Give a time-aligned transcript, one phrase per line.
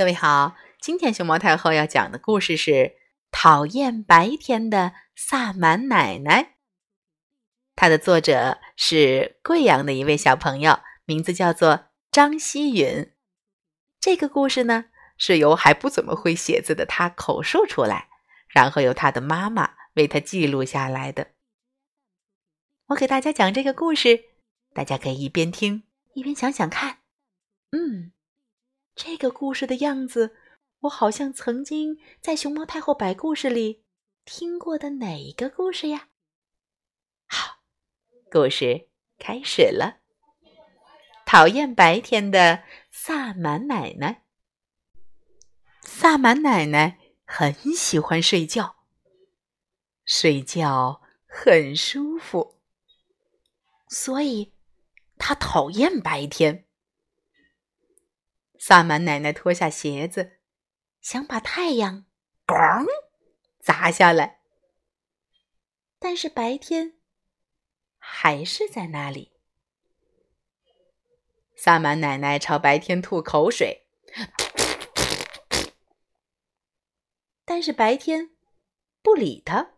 [0.00, 2.70] 各位好，今天熊猫太后要讲的故事是
[3.30, 6.42] 《讨厌白天的萨满奶奶》。
[7.76, 13.12] 它的作者是贵阳的一位小朋友，名字叫做张希允。
[14.00, 14.86] 这个故事呢，
[15.18, 18.08] 是由还不怎么会写字的他口述出来，
[18.48, 21.32] 然后由他的妈妈为他记录下来的。
[22.86, 24.18] 我给大家讲这个故事，
[24.72, 25.82] 大家可以一边听
[26.14, 27.00] 一边想想看。
[27.72, 28.12] 嗯。
[29.02, 30.36] 这个故事的样子，
[30.80, 33.82] 我好像曾经在《熊猫太后摆故事》里
[34.26, 36.10] 听过的哪一个故事呀？
[37.26, 37.62] 好，
[38.30, 40.00] 故事开始了。
[41.24, 44.26] 讨厌白天的萨满奶奶。
[45.80, 48.84] 萨满奶奶很喜欢睡觉，
[50.04, 52.60] 睡觉很舒服，
[53.88, 54.52] 所以
[55.16, 56.66] 她讨厌白天。
[58.62, 60.38] 萨满奶奶脱下鞋子，
[61.00, 62.04] 想把太阳
[62.46, 62.84] “咣”
[63.58, 64.42] 砸下来，
[65.98, 66.98] 但是白天
[67.96, 69.32] 还是在那里。
[71.56, 73.86] 萨满奶奶朝白天吐口水，
[77.46, 78.36] 但是白天
[79.00, 79.72] 不理他。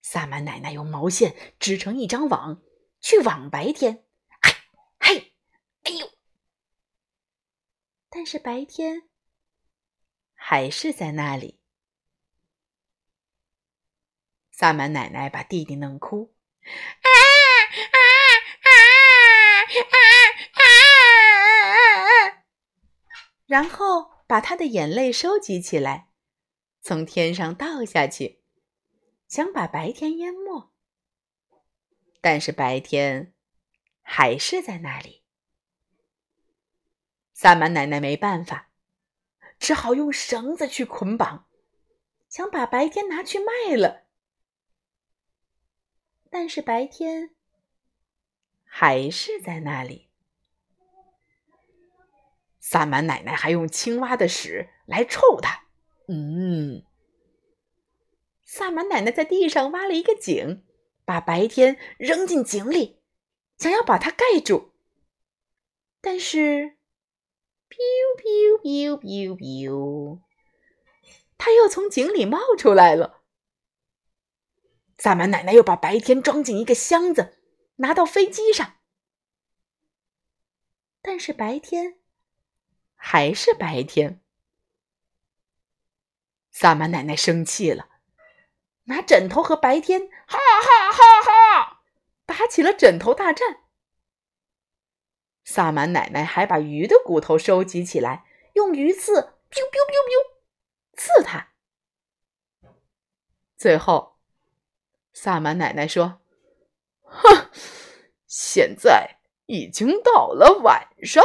[0.00, 2.62] 萨满奶奶用毛线织成一张网，
[3.00, 4.04] 去网白天。
[8.16, 9.08] 但是白天
[10.34, 11.58] 还是在那里。
[14.52, 17.10] 萨满奶奶把弟弟弄哭，啊
[17.90, 17.98] 啊
[18.62, 19.66] 啊啊
[20.52, 20.62] 啊
[22.30, 22.44] 啊！
[23.46, 26.10] 然后把他的眼泪收集起来，
[26.80, 28.44] 从天上倒下去，
[29.26, 30.72] 想把白天淹没。
[32.20, 33.34] 但是白天
[34.02, 35.23] 还是在那里。
[37.36, 38.70] 萨满奶奶没办法，
[39.58, 41.48] 只好用绳子去捆绑，
[42.28, 44.04] 想把白天拿去卖了。
[46.30, 47.34] 但是白天
[48.64, 50.10] 还是在那里。
[52.60, 55.66] 萨满奶奶还用青蛙的屎来臭它。
[56.06, 56.84] 嗯，
[58.44, 60.64] 萨满奶奶在地上挖了一个井，
[61.04, 63.02] 把白天扔进井里，
[63.58, 64.72] 想要把它盖住。
[66.00, 66.73] 但是。
[67.68, 70.20] Biu biu biu biu biu，
[71.36, 73.22] 他又从井里冒出来了。
[74.98, 77.38] 萨满奶奶又把白天装进一个箱子，
[77.76, 78.76] 拿到飞机上。
[81.02, 81.98] 但是白天
[82.94, 84.22] 还是白天。
[86.50, 87.88] 萨满奶奶生气了，
[88.84, 91.82] 拿枕头和白天哈哈哈哈
[92.24, 93.63] 打起了枕头大战。
[95.44, 98.24] 萨满奶奶还把鱼的骨头收集起来，
[98.54, 99.12] 用鱼刺
[99.50, 100.34] biu biu biu biu
[100.96, 101.50] 刺它。
[103.56, 104.16] 最后，
[105.12, 106.20] 萨满奶奶说
[107.04, 107.50] ：“哼，
[108.26, 111.22] 现在已经到了晚上，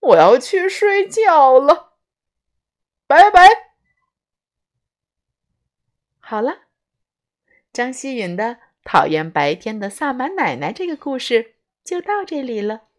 [0.00, 1.94] 我要去睡觉了，
[3.06, 3.72] 拜拜。”
[6.20, 6.66] 好了，
[7.72, 8.44] 张希允的
[8.84, 12.89] 《讨厌白天的萨满奶奶》这个故事就到这里了。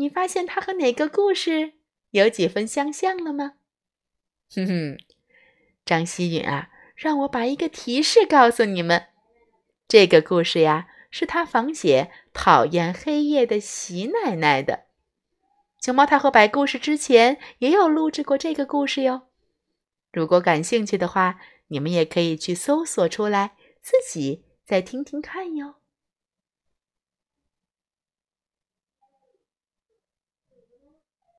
[0.00, 1.74] 你发现它和哪个故事
[2.12, 3.52] 有几分相像了吗？
[4.54, 4.98] 哼哼，
[5.84, 9.08] 张希允啊，让我把一个提示告诉你们。
[9.86, 14.86] 这个故事呀，是他仿写讨厌黑夜的喜奶奶的。
[15.82, 19.28] 熊猫太后摆故事之前也有录制过这个故事哟。
[20.12, 21.38] 如果感兴趣的话，
[21.68, 25.74] 你们也可以去搜索出来，自己再听听看哟。